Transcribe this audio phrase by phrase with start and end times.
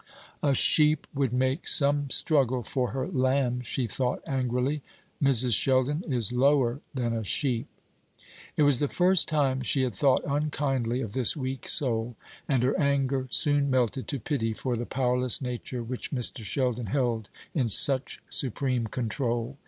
[0.41, 4.81] "A sheep would make some struggle for her lamb," she thought, angrily.
[5.23, 5.53] "Mrs.
[5.53, 7.67] Sheldon is lower than a sheep."
[8.57, 12.15] It was the first time she had thought unkindly of this weak soul,
[12.49, 16.41] and her anger soon melted to pity for the powerless nature which Mr.
[16.43, 19.59] Sheldon held in such supreme control.